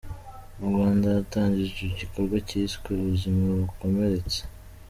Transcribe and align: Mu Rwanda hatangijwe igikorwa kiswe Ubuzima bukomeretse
Mu 0.57 0.65
Rwanda 0.71 1.07
hatangijwe 1.17 1.81
igikorwa 1.85 2.35
kiswe 2.47 2.87
Ubuzima 2.97 3.43
bukomeretse 3.59 4.39